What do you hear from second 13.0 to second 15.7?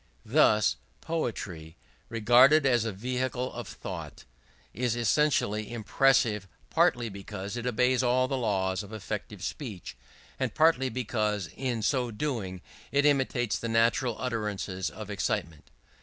imitates the natural utterances of excitement.